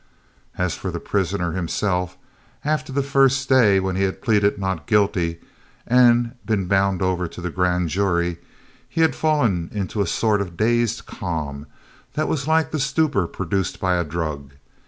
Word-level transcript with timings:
As 0.57 0.73
for 0.73 0.89
the 0.89 0.99
prisoner 0.99 1.51
himself, 1.51 2.17
after 2.65 2.91
the 2.91 3.03
first 3.03 3.47
day 3.47 3.79
when 3.79 3.95
he 3.95 4.01
had 4.01 4.19
pleaded 4.19 4.57
"Not 4.57 4.87
guilty" 4.87 5.39
and 5.85 6.33
been 6.43 6.65
bound 6.65 7.03
over 7.03 7.27
to 7.27 7.39
the 7.39 7.51
Grand 7.51 7.89
Jury, 7.89 8.37
he 8.89 9.01
had 9.01 9.13
fallen 9.15 9.69
into 9.71 10.01
a 10.01 10.07
sort 10.07 10.41
of 10.41 10.57
dazed 10.57 11.05
calm 11.05 11.67
that 12.13 12.27
was 12.27 12.47
like 12.47 12.71
the 12.71 12.79
stupor 12.79 13.27
produced 13.27 13.79
by 13.79 13.93
a 13.95 14.03
drug. 14.03 14.53